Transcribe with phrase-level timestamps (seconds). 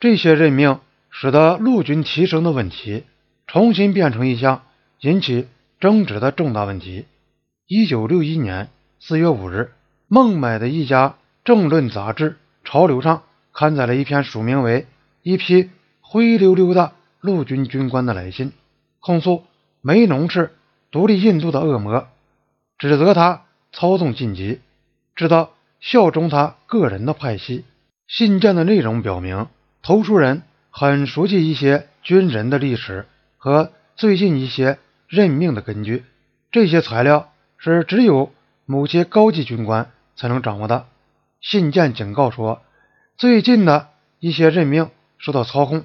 [0.00, 0.80] 这些任命
[1.10, 3.04] 使得陆军提升的问题
[3.46, 4.62] 重新变成一项
[5.00, 5.46] 引起
[5.78, 7.04] 争执的重大问题。
[7.66, 9.72] 一九六一年四月五日，
[10.08, 12.30] 孟买的一家政论杂志
[12.64, 14.86] 《潮流》上刊载了一篇署名为
[15.22, 15.68] “一批
[16.00, 18.52] 灰溜溜的陆军军官”的来信，
[19.00, 19.44] 控诉
[19.82, 20.52] 梅农是
[20.90, 22.08] 独立印度的恶魔，
[22.78, 24.60] 指责他操纵晋级，
[25.14, 27.64] 直到效忠他个人的派系。
[28.08, 29.46] 信件的内容表明。
[29.82, 33.06] 投书人很熟悉一些军人的历史
[33.38, 36.04] 和最近一些任命的根据，
[36.52, 38.30] 这些材料是只有
[38.66, 40.86] 某些高级军官才能掌握的。
[41.40, 42.60] 信件警告说，
[43.16, 43.88] 最近的
[44.18, 45.84] 一些任命受到操控，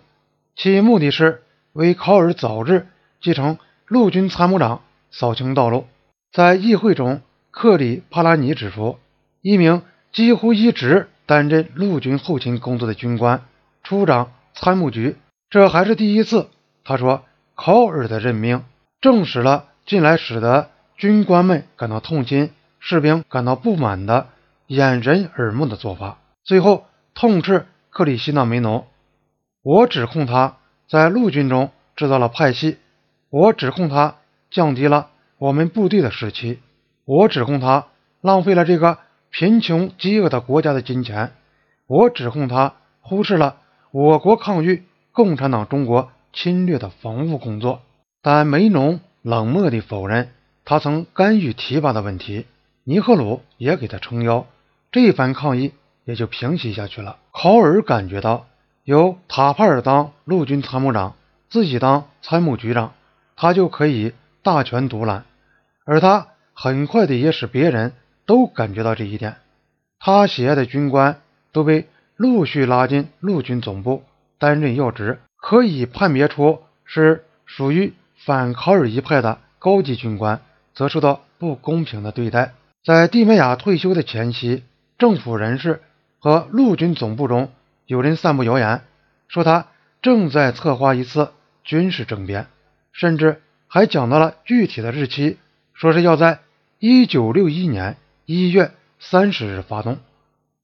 [0.58, 1.42] 其目的是
[1.72, 2.88] 为考尔早日
[3.22, 5.88] 继承陆军参谋长扫清道路。
[6.34, 9.00] 在议会中，克里帕拉尼指出，
[9.42, 13.42] 一名几乎一直担任陆军后勤工作的军官。
[13.86, 15.16] 处长参谋局，
[15.48, 16.48] 这还是第一次。
[16.84, 18.64] 他说，考尔的任命
[19.00, 24.30] 证实了近来使得军官们感到痛心、士兵感到不满的
[24.66, 26.18] 掩人耳目的做法。
[26.44, 28.88] 最后，痛斥克里希纳梅农
[29.62, 30.58] ：“我指控他
[30.90, 32.78] 在陆军中制造了派系，
[33.30, 34.16] 我指控他
[34.50, 36.60] 降低了我们部队的士气，
[37.06, 37.86] 我指控他
[38.22, 38.98] 浪费了这个
[39.30, 41.34] 贫穷饥饿的国家的金钱，
[41.86, 43.58] 我指控他忽视了。”
[43.98, 47.82] 我国抗拒共产党中国侵略的防务工作，
[48.22, 50.32] 但梅农冷漠地否认
[50.66, 52.46] 他曾干预提拔的问题。
[52.84, 54.48] 尼赫鲁也给他撑腰，
[54.92, 55.72] 这番抗议
[56.04, 57.16] 也就平息下去了。
[57.32, 58.48] 考尔感觉到
[58.84, 61.16] 由塔帕尔当陆军参谋长，
[61.48, 62.92] 自己当参谋局长，
[63.38, 64.12] 他就可以
[64.44, 65.24] 大权独揽，
[65.86, 67.94] 而他很快的也使别人
[68.26, 69.38] 都感觉到这一点。
[70.00, 71.22] 他喜爱的军官
[71.54, 71.88] 都被。
[72.18, 74.04] 陆续拉进陆军总部
[74.40, 80.40] 担任要职，可以判别出是属于反考尔一派的高级军官，
[80.74, 82.54] 则受到不公平的对待。
[82.86, 84.64] 在蒂梅亚退休的前夕，
[84.98, 85.82] 政府人士
[86.20, 87.52] 和陆军总部中
[87.86, 88.82] 有人散布谣言，
[89.28, 89.68] 说他
[90.02, 91.32] 正在策划一次
[91.64, 92.48] 军事政变，
[92.94, 95.38] 甚至还讲到了具体的日期，
[95.74, 96.40] 说是要在
[96.80, 99.98] 1961年1月30日发动。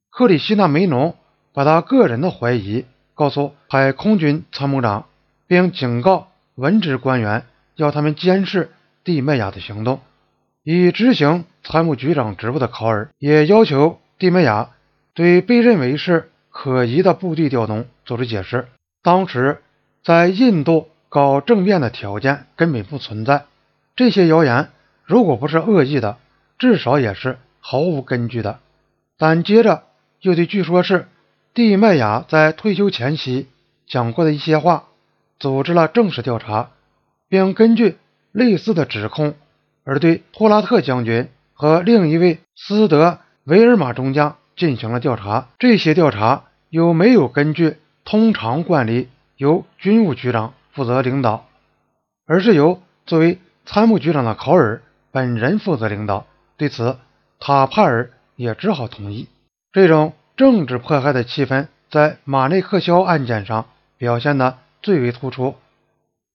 [0.09, 1.15] 克里希那梅农。
[1.53, 5.05] 把他个人的怀疑告诉海空军参谋长，
[5.47, 7.45] 并警告文职官员，
[7.75, 8.69] 要他们监视
[9.03, 9.99] 蒂麦亚的行动。
[10.63, 14.69] 已执行参谋局长职务的考尔也要求蒂麦亚
[15.13, 18.67] 对被认为是可疑的部队调动做出解释。
[19.03, 19.61] 当时
[20.03, 23.45] 在印度搞政变的条件根本不存在，
[23.95, 24.69] 这些谣言
[25.03, 26.17] 如果不是恶意的，
[26.57, 28.59] 至少也是毫无根据的。
[29.17, 29.83] 但接着
[30.21, 31.07] 又对据说是。
[31.53, 33.47] 蒂麦亚在退休前夕
[33.85, 34.85] 讲过的一些话，
[35.37, 36.69] 组织了正式调查，
[37.27, 37.97] 并根据
[38.31, 39.33] 类似的指控
[39.83, 45.49] 而对托拉特将军和另一位斯德维尔玛中将进行了调查。
[45.59, 47.75] 这些调查有没有根据
[48.05, 51.49] 通常惯例由军务局长负责领导，
[52.25, 54.81] 而是由作为参谋局长的考尔
[55.11, 56.25] 本人负责领导。
[56.55, 56.95] 对此，
[57.41, 59.27] 塔帕尔也只好同意
[59.73, 60.13] 这种。
[60.41, 63.67] 政治迫害的气氛在马内克肖案件上
[63.99, 65.53] 表现的最为突出。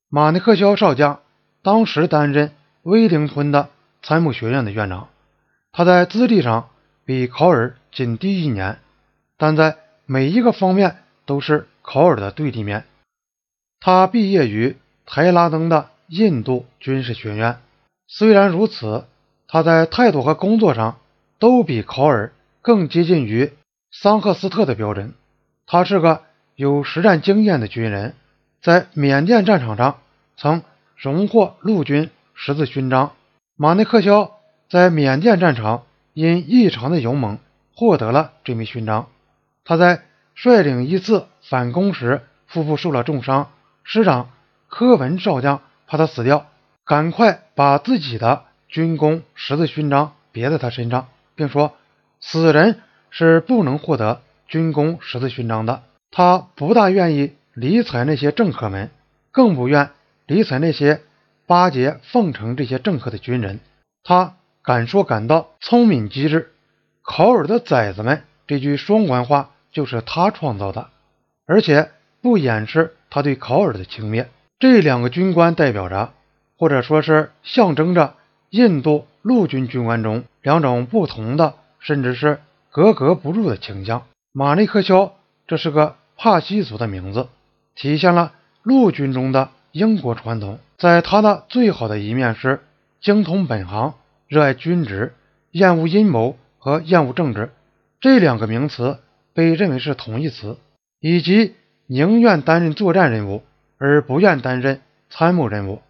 [0.08, 1.18] 马内克肖少将
[1.60, 2.52] 当时担任
[2.84, 3.68] 威灵顿的
[4.04, 5.08] 参谋学院的院长，
[5.72, 6.68] 他在资历上
[7.04, 8.78] 比考尔仅低一年，
[9.36, 12.84] 但在每一个方面都是考尔的对立面。
[13.80, 17.58] 他毕业于台拉登的印度军事学院，
[18.06, 19.06] 虽然如此，
[19.48, 20.98] 他在态度和工作上
[21.40, 23.50] 都比考尔更接近于。
[23.98, 25.14] 桑赫斯特的标准，
[25.66, 26.20] 他是个
[26.54, 28.14] 有实战经验的军人，
[28.60, 30.00] 在缅甸战场上
[30.36, 30.62] 曾
[30.96, 33.12] 荣获陆军十字勋章。
[33.56, 34.32] 马内克肖
[34.68, 37.38] 在缅甸战场因异常的勇猛
[37.74, 39.08] 获得了这枚勋章。
[39.64, 40.02] 他在
[40.34, 43.50] 率领一次反攻时，腹部受了重伤。
[43.82, 44.28] 师长
[44.68, 46.44] 科文少将怕他死掉，
[46.84, 51.72] 赶快把自己的军功十字勋章别在他身上，并说
[52.20, 52.80] ：“死人。”
[53.10, 55.82] 是不能获得军功十字勋章的。
[56.10, 58.90] 他不大愿意理睬那些政客们，
[59.32, 59.90] 更不愿
[60.26, 61.00] 理睬那些
[61.46, 63.60] 巴结奉承这些政客的军人。
[64.02, 66.52] 他敢说敢道，聪明机智。
[67.02, 70.88] 考尔的崽子们这句双关话就是他创造的，
[71.46, 71.90] 而且
[72.22, 74.26] 不掩饰他对考尔的轻蔑。
[74.58, 76.12] 这两个军官代表着，
[76.56, 78.14] 或者说是象征着
[78.50, 82.38] 印度陆军军官中两种不同的，甚至是。
[82.76, 84.02] 格格不入的倾向。
[84.34, 85.14] 马内克肖
[85.46, 87.28] 这是个帕西族的名字，
[87.74, 90.58] 体现了陆军中的英国传统。
[90.76, 92.60] 在他的最好的一面是
[93.00, 93.94] 精通本行，
[94.28, 95.14] 热爱军职，
[95.52, 97.50] 厌恶阴谋和厌恶政治。
[97.98, 98.98] 这两个名词
[99.32, 100.58] 被认为是同义词，
[101.00, 101.54] 以及
[101.86, 103.42] 宁愿担任作战任务
[103.78, 105.80] 而不愿担任参谋任务。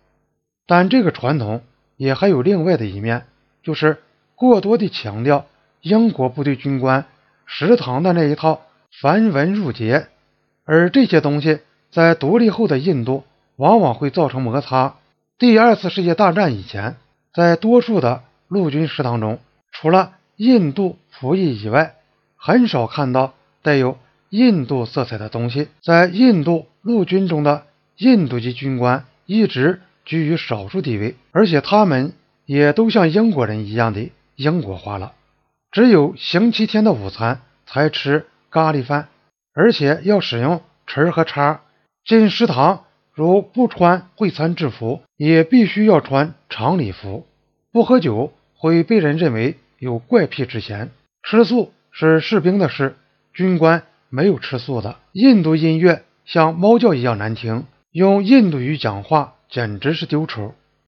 [0.69, 1.65] 但这个传统
[1.97, 3.27] 也还有另外的一面，
[3.65, 3.99] 就是
[4.37, 5.47] 过多的强调
[5.87, 7.05] 英国部队军官
[7.47, 8.63] 食堂的那一套
[9.01, 10.09] 繁文缛节，
[10.65, 11.61] 而这些东西
[11.93, 13.23] 在独立后的印度
[13.55, 14.97] 往往会造成摩擦。
[15.39, 16.97] 第二次世界大战以前，
[17.33, 19.39] 在多数的陆军食堂中，
[19.71, 21.95] 除了印度服役以外，
[22.35, 23.97] 很少看到带有
[24.31, 25.69] 印度色彩的东西。
[25.81, 27.63] 在印度陆军中的
[27.99, 29.81] 印度籍军官一直。
[30.05, 32.13] 居于少数地位，而且他们
[32.45, 35.15] 也都像英国人一样的英国化了。
[35.77, 39.09] 只有星期天的午餐才吃咖喱饭，
[39.53, 41.61] 而且要使用匙和叉。
[42.03, 47.27] 进食堂如不穿会餐制服，也必须要穿长礼服。
[47.73, 50.89] 不喝酒会被人认为有怪癖之嫌。
[51.23, 52.97] 吃素是士兵的事，
[53.35, 54.97] 军官没有吃素的。
[55.13, 59.35] 印度音乐像猫叫一样难听，用印度语讲话。
[59.51, 60.55] 简直是丢丑。